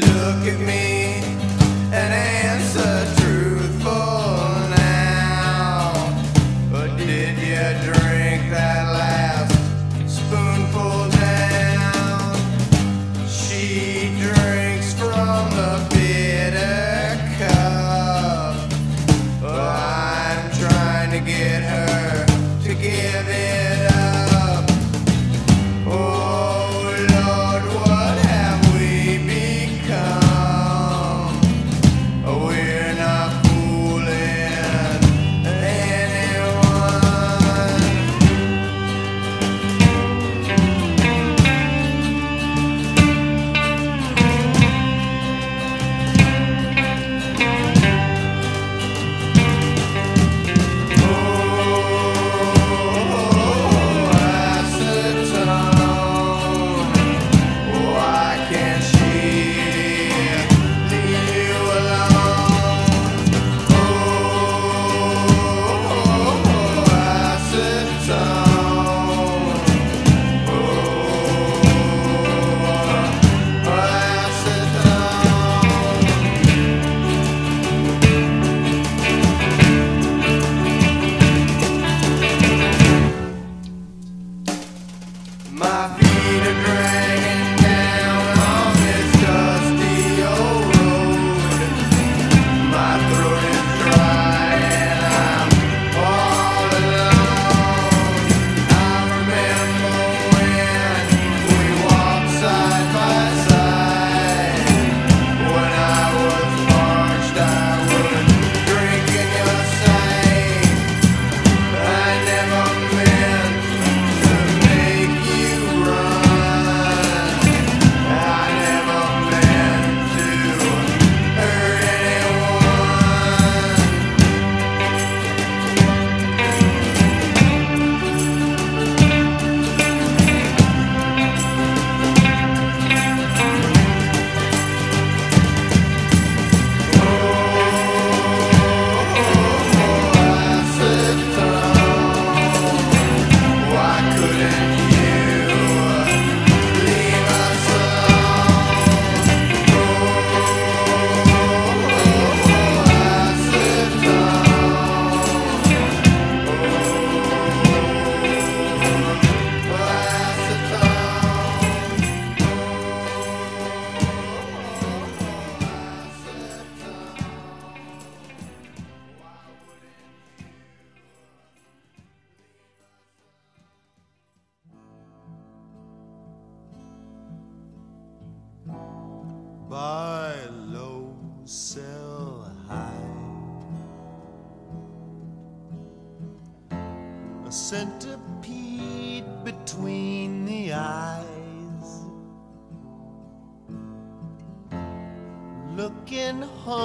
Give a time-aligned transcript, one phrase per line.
[0.00, 0.99] look at me.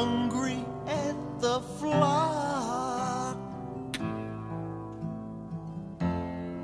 [0.05, 3.37] hungry at the flock.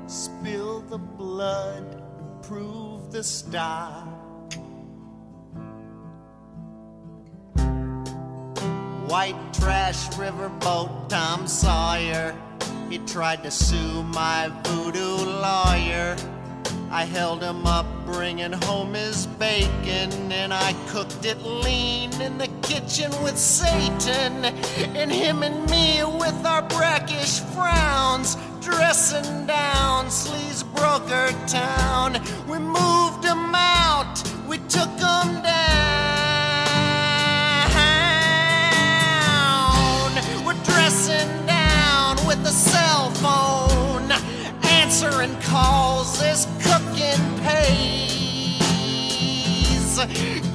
[0.06, 2.02] Spill the blood,
[2.42, 4.06] prove the stock.
[9.10, 12.34] White trash riverboat, Tom Sawyer.
[12.88, 16.16] He tried to sue my voodoo lawyer.
[16.94, 22.48] I held him up, bringing home his bacon, and I cooked it lean in the
[22.60, 24.44] kitchen with Satan,
[24.94, 32.20] and him and me with our brackish frowns, dressing down Sleazebroker town.
[32.46, 35.72] We moved him out, we took him down.
[40.44, 42.91] We're dressing down with phone,
[44.92, 48.60] answering calls as cooking pays.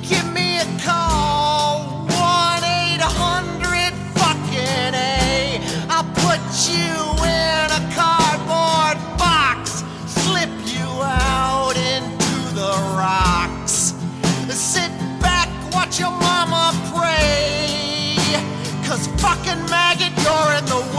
[0.07, 5.59] Give me a call, 1 800 fucking A.
[5.89, 6.39] I'll put
[6.69, 6.93] you
[7.25, 13.95] in a cardboard box, slip you out into the rocks.
[14.53, 18.17] Sit back, watch your mama pray.
[18.85, 20.96] Cause fucking maggot, you're in the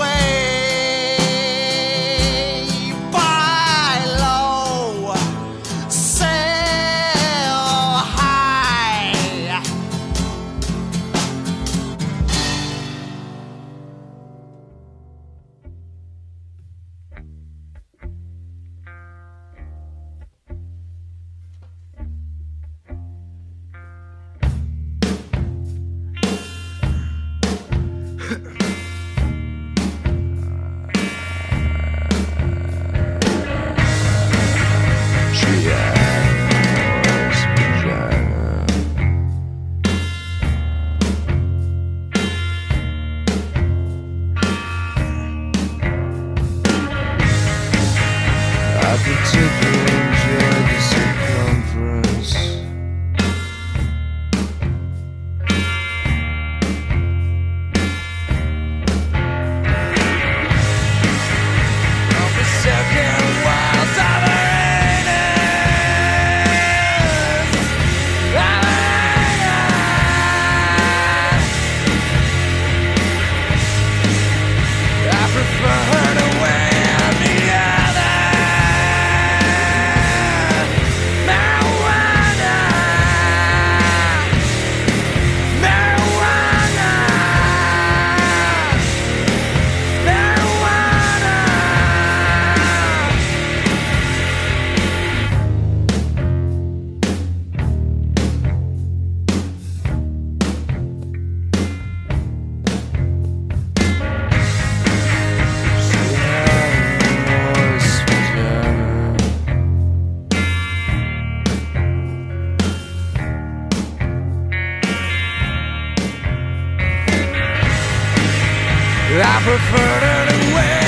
[119.10, 120.87] I prefer to win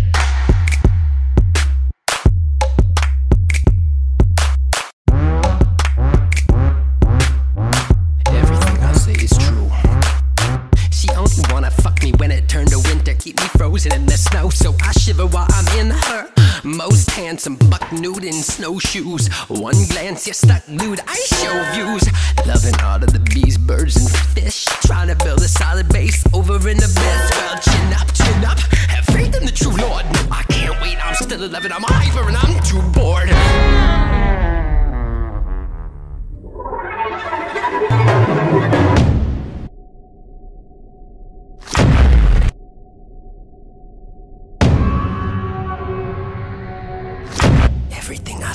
[17.21, 19.27] Handsome buck nude in snowshoes.
[19.47, 21.01] One glance, you're stuck glued.
[21.07, 22.03] I show views.
[22.47, 24.65] Loving all of the bees, birds, and fish.
[24.87, 27.29] Trying to build a solid base over in the bed.
[27.29, 28.57] Well, chin up, chin up.
[28.89, 30.03] Have faith in the true Lord.
[30.05, 30.97] No, I can't wait.
[31.05, 31.71] I'm still 11.
[31.71, 33.29] I'm Ivor and I'm too bored.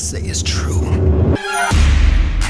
[0.06, 0.86] Say is true.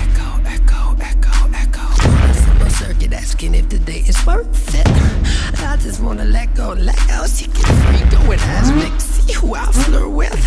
[0.03, 1.87] Echo, echo, echo, echo.
[2.35, 4.87] Simple circuit asking if the day is worth it.
[5.65, 7.27] I just wanna let go, let go.
[7.27, 10.45] She get free, go and ask me, see who I flirt with.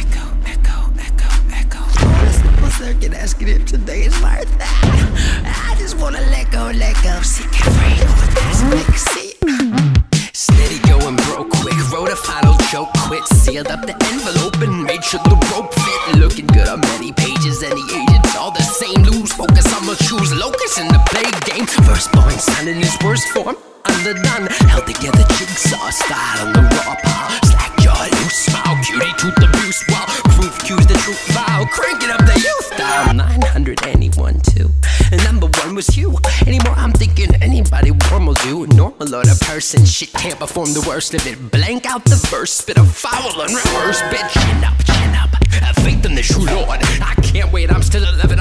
[0.00, 1.82] Echo, echo, echo, echo.
[2.08, 4.62] On a simple circuit asking if today is worth it.
[5.44, 7.20] I just wanna let go, let go.
[7.20, 9.23] She get free, go and ask me, see.
[13.44, 16.16] Sealed up the envelope and made sure the rope fit.
[16.16, 19.04] Looking good on many pages, and the agents all the same.
[19.04, 21.66] Lose focus, I'ma choose locus in the play game.
[21.66, 24.48] Firstborn son in his worst form, underdone.
[24.72, 26.73] Held together jigsaw style on the
[39.54, 41.38] person, shit can't perform the worst of it.
[41.52, 44.02] Blank out the first, spit a foul and reverse.
[44.10, 45.30] Bitch, chin up, chin up.
[45.62, 46.80] Have faith in the true Lord.
[47.00, 48.33] I can't wait, I'm still 11,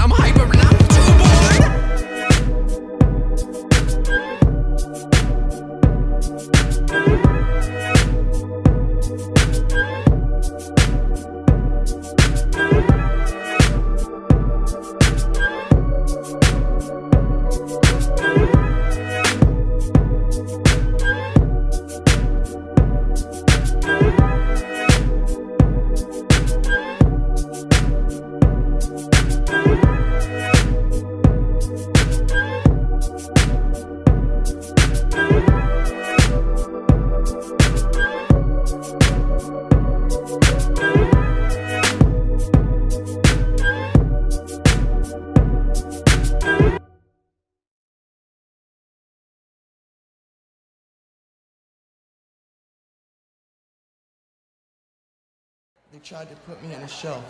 [56.04, 57.24] tried to put me in a shelf.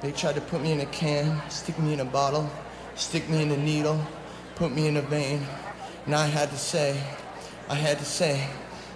[0.00, 2.48] They tried to put me in a can, stick me in a bottle,
[2.94, 4.00] stick me in a needle,
[4.54, 5.46] put me in a vein.
[6.06, 6.98] And I had to say,
[7.68, 8.48] I had to say,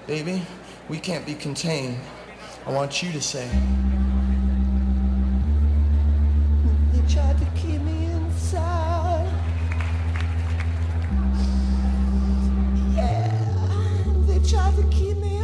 [0.06, 0.42] baby,
[0.88, 1.98] we can't be contained.
[2.64, 3.46] I want you to say.
[6.92, 9.30] They tried to keep me inside.
[12.94, 15.42] Yeah, they tried to keep me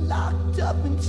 [0.00, 0.84] locked up.
[0.84, 1.00] And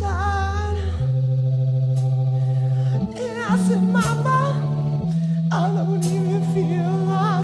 [3.54, 5.14] I said, Mama,
[5.52, 7.43] I don't even feel like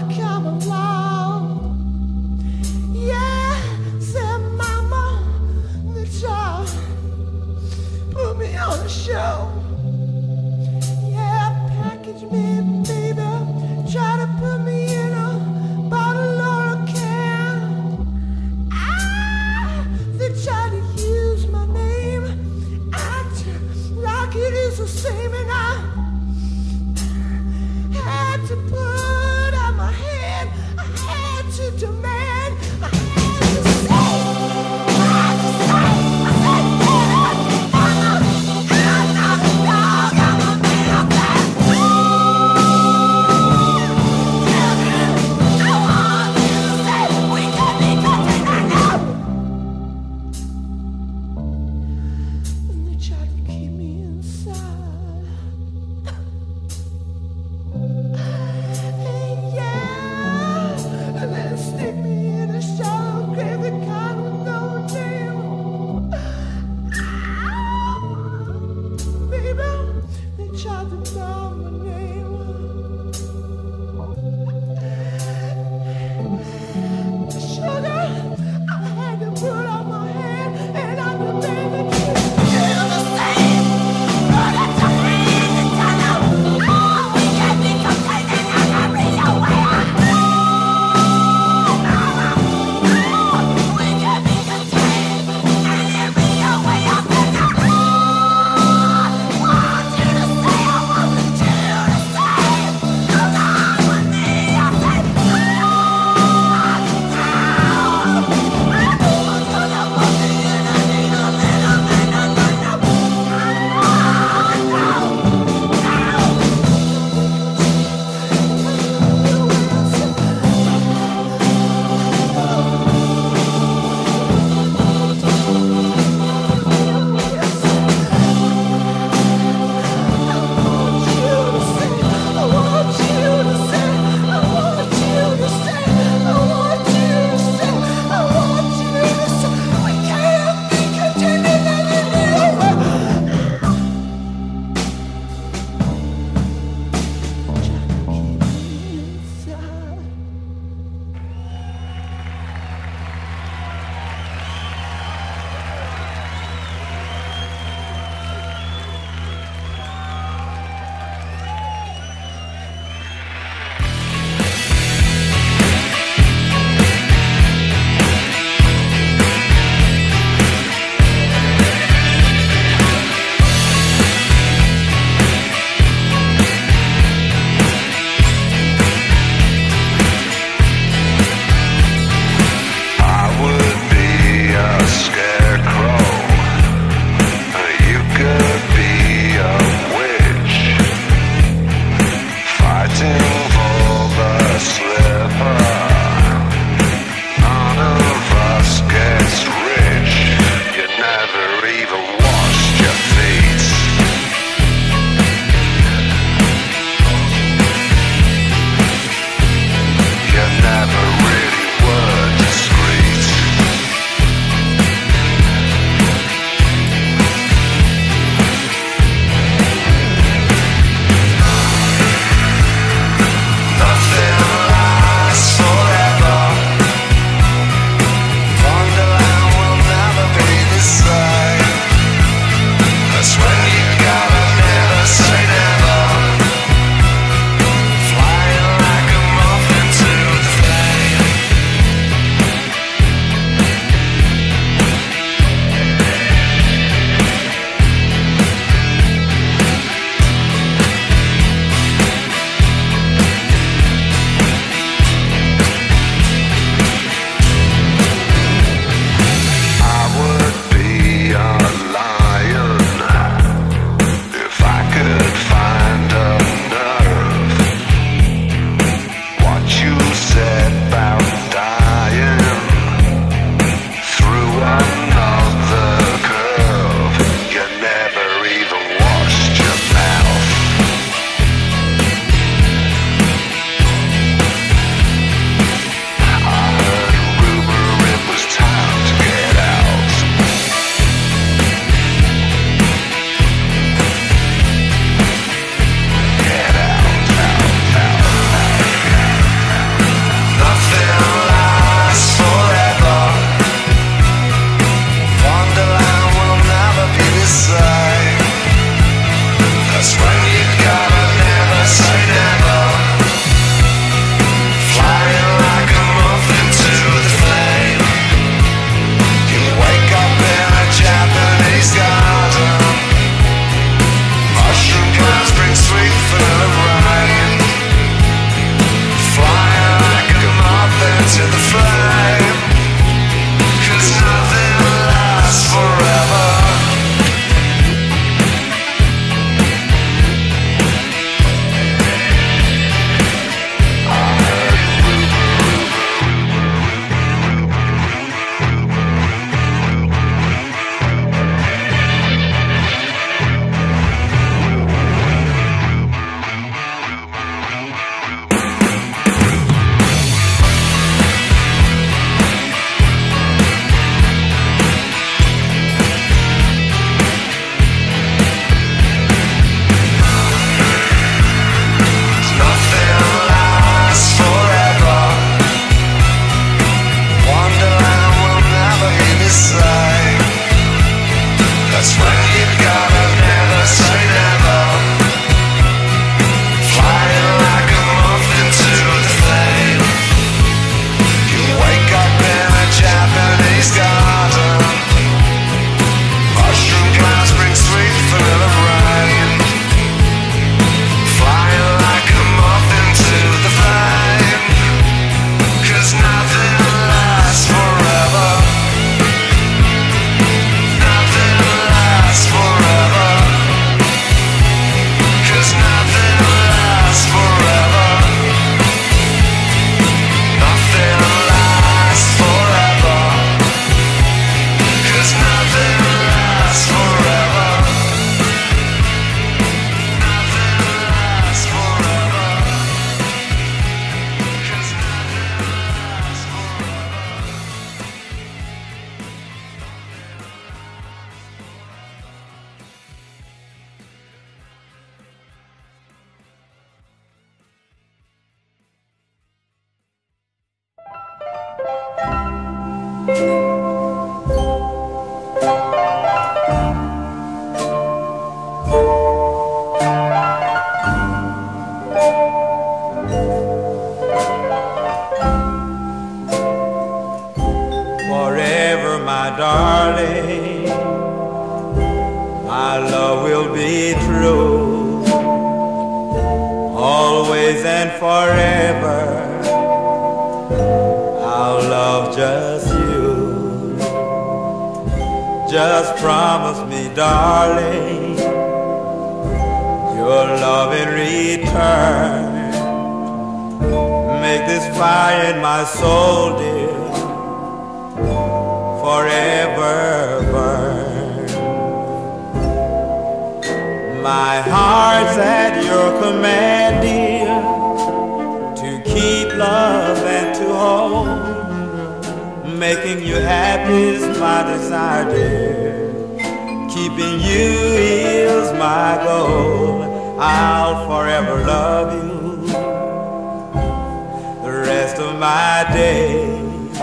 [525.40, 526.98] my days.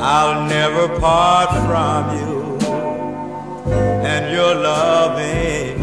[0.00, 2.38] I'll never part from you
[4.06, 5.77] and your loving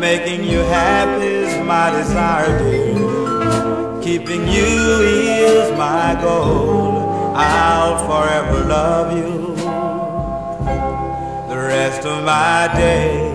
[0.00, 4.02] Making you happy is my desire, dear.
[4.02, 7.10] Keeping you is my goal.
[7.36, 9.54] I'll forever love you
[11.48, 13.30] the rest of my days.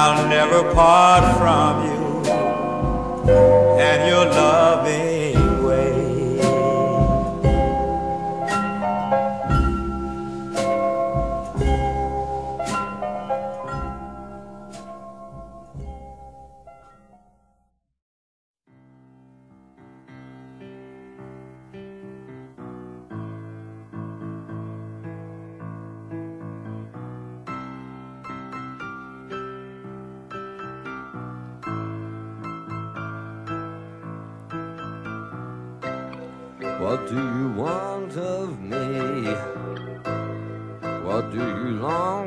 [0.00, 2.30] I'll never part from you
[3.80, 5.07] and your loving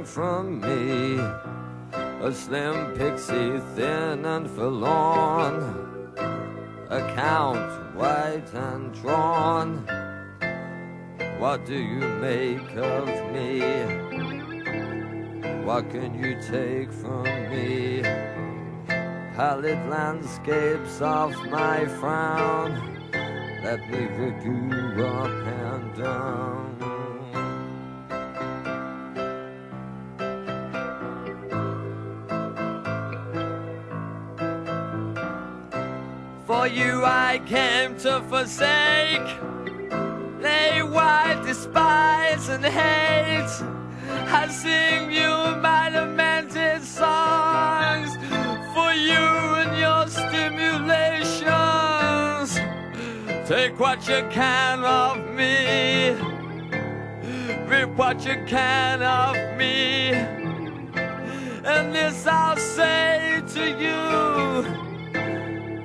[0.05, 1.17] from me?
[2.27, 5.55] A slim pixie, thin and forlorn,
[6.89, 9.85] account white and drawn.
[11.39, 13.61] What do you make of me?
[15.65, 18.01] What can you take from me?
[19.35, 22.71] Pallid landscapes of my frown.
[23.63, 25.31] Let me review up
[25.65, 26.70] and down.
[36.61, 39.27] For you I came to forsake,
[40.39, 43.49] lay wide, despise and hate.
[44.29, 48.15] I sing you my lamented songs
[48.75, 49.25] for you
[49.61, 52.59] and your stimulations.
[53.49, 56.11] Take what you can of me,
[57.65, 60.13] rip what you can of me,
[61.65, 64.60] and this I'll say to you,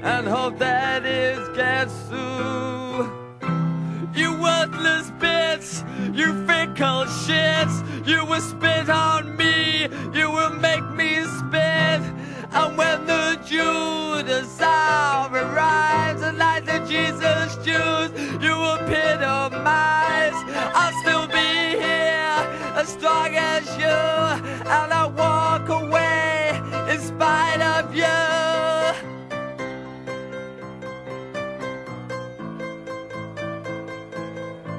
[0.06, 3.10] and hope that it gets through.
[4.14, 5.82] You worthless bits,
[6.14, 7.76] you fickle shits,
[8.06, 12.00] you will spit on me, you will make me spit.
[12.52, 20.38] And when the Judas hour arrives, and like the Jesus Jews, you will epitomize.
[20.80, 22.38] I'll still be here,
[22.80, 23.98] as strong as you,
[24.70, 26.60] and I'll walk away
[26.92, 28.35] in spite of you.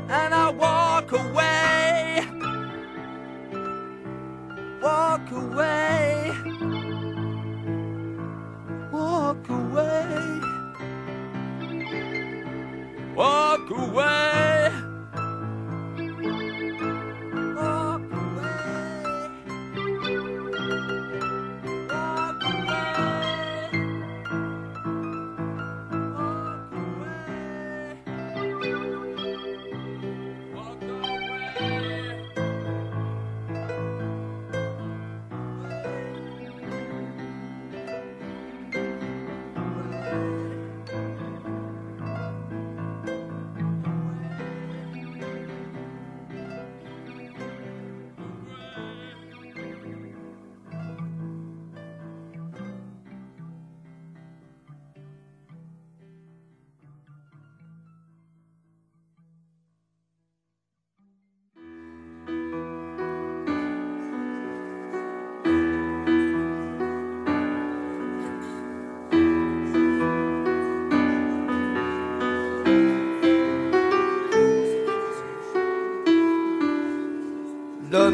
[0.10, 2.26] And I walk away.
[4.82, 5.77] Walk away.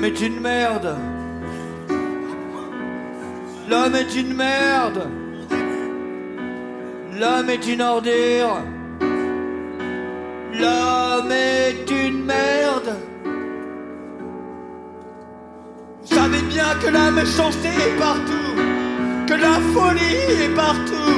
[0.04, 0.97] L'homme est une merde.
[3.70, 5.08] L'homme est une merde.
[7.18, 8.58] L'homme est une ordure.
[10.60, 12.97] L'homme est une merde.
[16.01, 18.56] Vous savez bien que la méchanceté est partout,
[19.26, 21.16] que la folie est partout,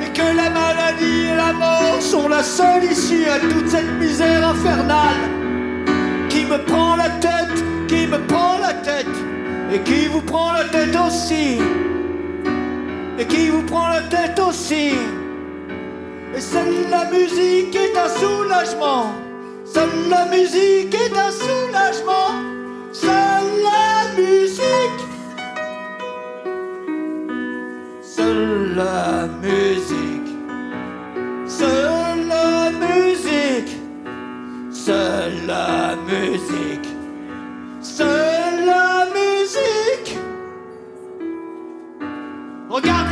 [0.00, 4.46] et que la maladie et la mort sont la seule issue à toute cette misère
[4.46, 5.40] infernale
[6.30, 7.29] qui me prend la tête,
[8.10, 9.06] me prend la tête,
[9.72, 11.58] et qui vous prend la tête aussi,
[13.18, 14.94] et qui vous prend la tête aussi.
[16.34, 19.06] Et seule la musique est un soulagement.
[19.64, 22.30] Seule la musique est un soulagement.
[22.92, 25.02] Seule la musique.
[28.02, 30.30] Seule la musique.
[31.46, 33.76] Seule la musique.
[34.72, 36.89] Seule la musique.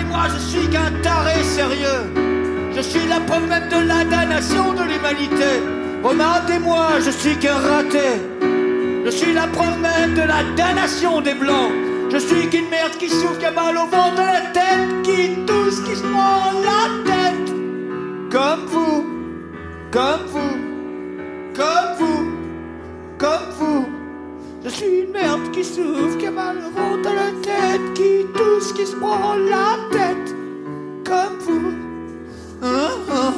[0.09, 2.13] Regardez-moi, je suis qu'un taré sérieux.
[2.75, 5.63] Je suis la preuve même de la damnation de l'humanité.
[6.03, 8.23] Regardez-moi, je suis qu'un raté.
[9.05, 11.73] Je suis la preuve même de la damnation des blancs.
[12.11, 15.45] Je suis qu'une merde qui souffre, qui a mal au ventre de la tête, qui
[15.47, 17.53] tousse, qui se prend la tête.
[18.31, 19.07] Comme vous,
[19.91, 20.57] comme vous,
[21.55, 22.33] comme vous,
[23.19, 23.97] comme vous.
[24.69, 28.27] Je suis une merde qui souffre, qui a mal au ventre de la tête, qui
[28.37, 30.35] tousse, qui se prend la tête.
[31.07, 31.73] Comme vous.
[32.62, 33.35] Hein, hein,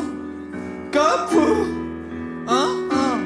[0.93, 1.67] comme vous,
[2.49, 3.19] hein, hein,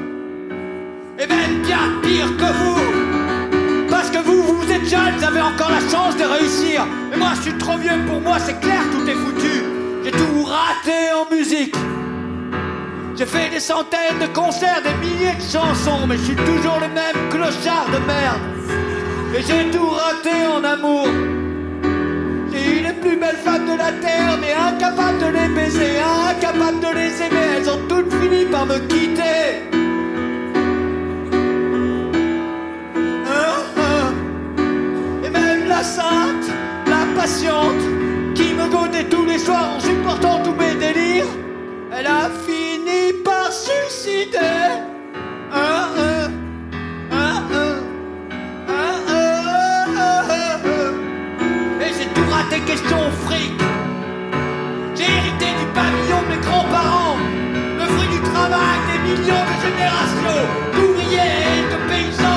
[1.17, 5.71] et même bien pire que vous, parce que vous, vous êtes jeunes, vous avez encore
[5.71, 9.09] la chance de réussir, mais moi je suis trop vieux pour moi, c'est clair, tout
[9.09, 9.63] est foutu,
[10.03, 11.75] j'ai tout raté en musique.
[13.17, 16.89] J'ai fait des centaines de concerts, des milliers de chansons, mais je suis toujours le
[16.89, 18.41] même clochard de merde.
[19.33, 21.07] Et j'ai tout raté en amour.
[22.51, 25.97] J'ai eu les plus belles femmes de la terre, mais incapable de les baiser,
[26.29, 29.63] incapable de les aimer, elles ont toutes fini par me quitter.
[33.27, 34.13] Hein, hein.
[35.23, 36.49] Et même la sainte,
[36.85, 37.83] la patiente,
[38.35, 41.27] qui me godait tous les soirs en supportant tous mes délires,
[41.97, 44.37] elle a fini par suicider.
[45.51, 46.29] Hein, hein,
[47.11, 47.43] hein.
[51.81, 53.53] Et j'ai tout raté question fric.
[54.95, 57.17] J'ai hérité du pavillon de mes grands-parents,
[57.79, 60.43] le fruit du travail des millions de générations
[60.73, 62.34] d'ouvriers et de paysans.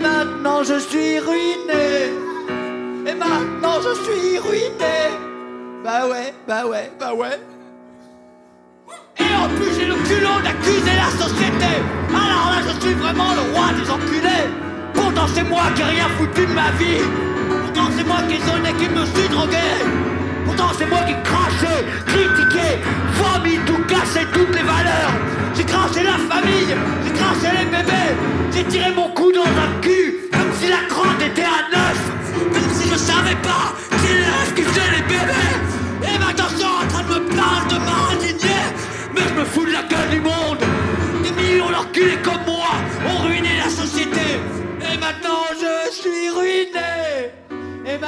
[0.00, 2.12] Maintenant je suis ruiné.
[3.06, 4.96] Et maintenant je suis ruiné.
[5.84, 7.38] Bah ouais, bah ouais, bah ouais.
[9.18, 11.72] Et en plus j'ai le culot d'accuser la société.
[12.08, 14.46] Alors là je suis vraiment le roi des enculés.
[14.94, 17.02] Pourtant c'est moi qui ai rien foutu de ma vie.
[17.48, 20.09] Pourtant c'est moi qui ai sonné, qui me suis drogué.
[20.44, 21.74] Pourtant c'est moi qui ai craché,
[22.06, 22.78] critiqué,
[23.14, 25.12] vomi, tout cassé, toutes les valeurs.
[25.54, 26.74] J'ai craché la famille,
[27.04, 28.14] j'ai craché les bébés.
[28.52, 32.00] J'ai tiré mon cou dans un cul, comme si la crotte était à neuf.
[32.52, 34.54] Comme si je savais pas c'est l'œuf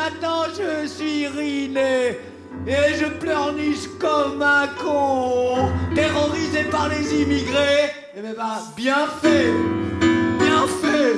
[0.03, 2.19] maintenant je suis ruiné.
[2.67, 5.71] Et je pleurniche comme un con.
[5.95, 7.91] Terrorisé par les immigrés.
[8.17, 9.53] Et ben bah, bien fait.
[10.45, 11.15] Bien fait.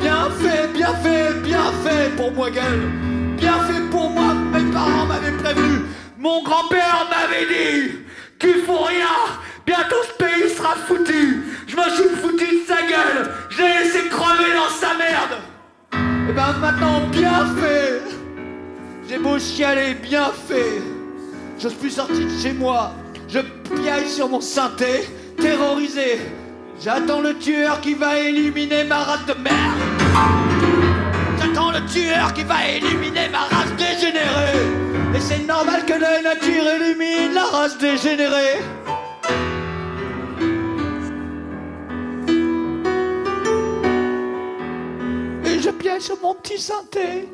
[0.00, 2.84] Bien fait, bien fait, bien fait pour moi, gueule.
[3.36, 5.86] Bien fait pour moi, mes parents m'avaient prévenu.
[6.18, 7.92] Mon grand-père m'avait dit
[8.38, 9.16] qu'il faut rien.
[9.66, 11.44] Bientôt ce pays sera foutu.
[11.66, 13.30] Je me suis foutu de sa gueule.
[13.50, 15.40] Je l'ai laissé crever dans sa merde.
[16.30, 18.02] Et ben maintenant, bien fait.
[19.08, 20.80] J'ai beau chialer, bien fait.
[21.58, 22.92] Je suis sorti de chez moi.
[23.26, 23.40] Je
[23.74, 25.08] piaille sur mon synthé,
[25.40, 26.20] terrorisé.
[26.80, 29.80] J'attends le tueur qui va éliminer ma race de merde.
[31.40, 34.68] J'attends le tueur qui va éliminer ma race dégénérée.
[35.16, 38.60] Et c'est normal que la nature élimine la race dégénérée.
[45.98, 47.28] Sur mon petit synthé.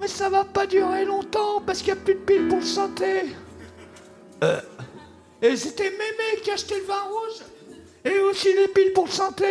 [0.00, 2.64] Mais ça va pas durer longtemps parce qu'il n'y a plus de piles pour le
[2.64, 3.34] synthé.
[4.44, 4.60] Euh.
[5.40, 7.40] Et c'était Mémé qui a acheté le vin rouge.
[8.04, 9.44] et aussi les piles pour le santé.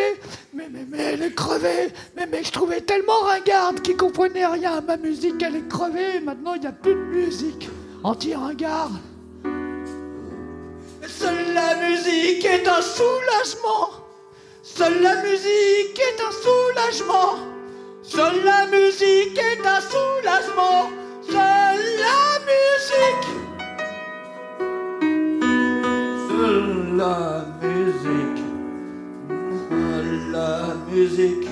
[0.53, 1.91] Mais, mais elle est crevée.
[2.16, 5.41] Mais je trouvais tellement ringarde qui comprenait rien à ma musique.
[5.43, 6.22] Elle est crevée.
[6.22, 7.70] Maintenant, il n'y a plus de musique.
[8.03, 8.93] Anti-ringarde.
[11.07, 13.89] Seule la musique est un soulagement.
[14.64, 17.36] Seule la musique est un soulagement.
[18.04, 20.89] Seule la musique est un soulagement.
[21.22, 23.28] Seule la musique.
[26.28, 28.43] Seule la musique.
[29.70, 31.51] Seule la musique.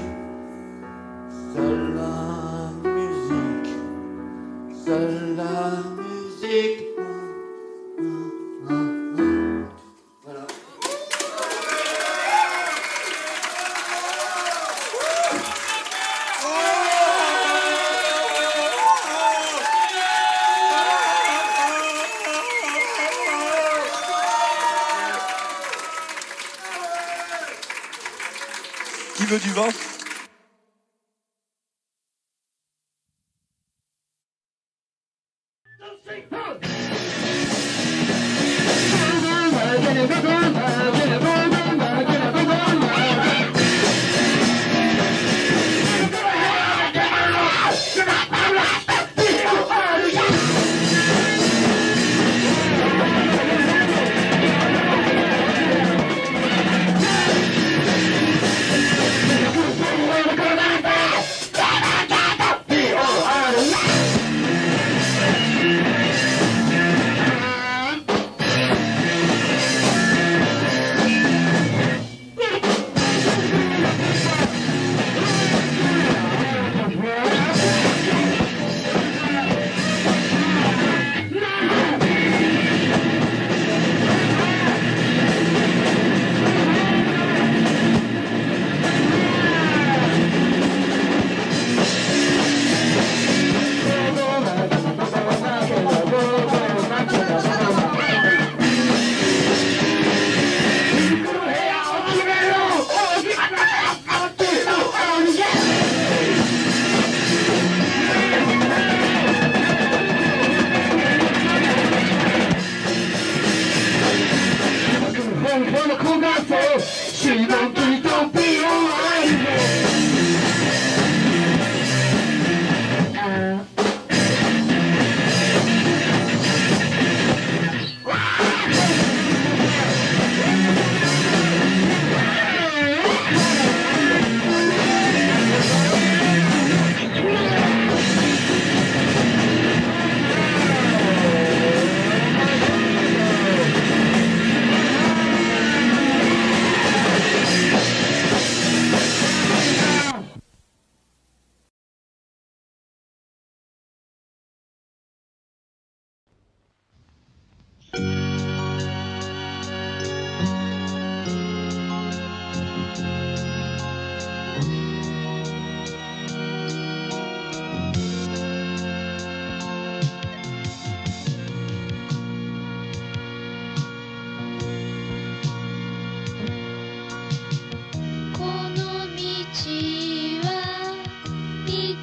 [29.30, 29.68] veux du vin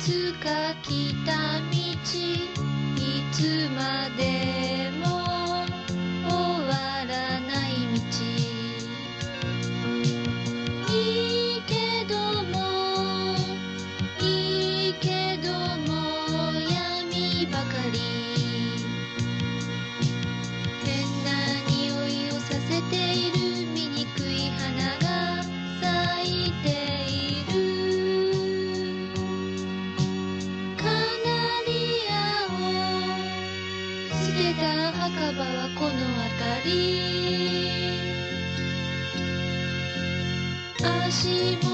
[0.06, 1.45] つか来た
[41.26, 41.65] keep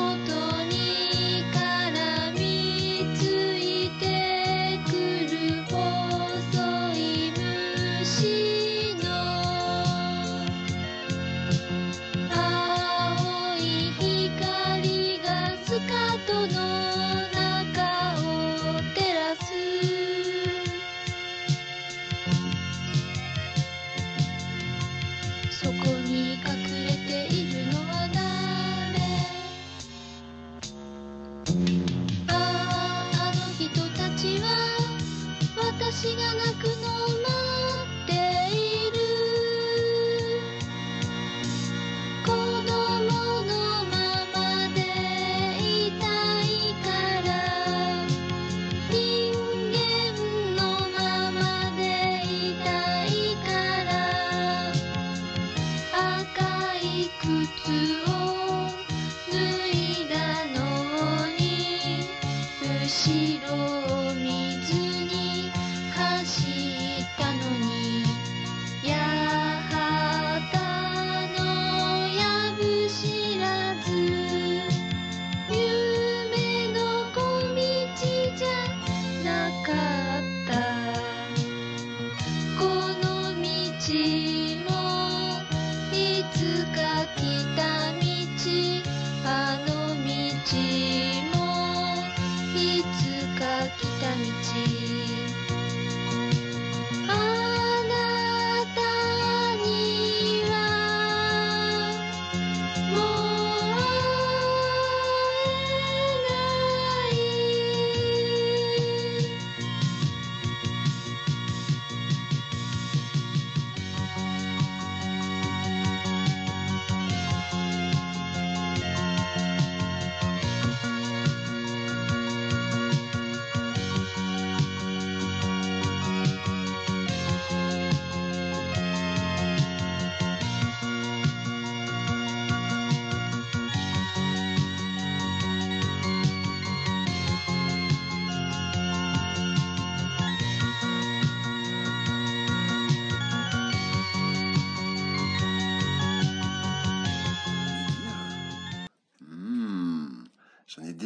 [57.09, 57.27] く
[57.65, 58.12] つを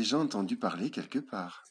[0.06, 1.64] déjà entendu parler quelque part.